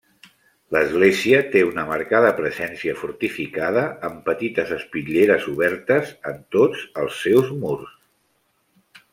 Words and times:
L'església 0.75 1.41
té 1.55 1.59
una 1.65 1.83
marcada 1.91 2.31
presència 2.39 2.95
fortificada, 3.03 3.83
amb 4.09 4.25
petites 4.31 4.73
espitlleres 4.79 5.47
obertes 5.55 6.15
en 6.33 6.43
tots 6.57 6.89
els 7.05 7.23
seus 7.27 7.55
murs. 7.63 7.97